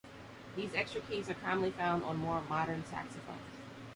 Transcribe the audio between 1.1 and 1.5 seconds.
are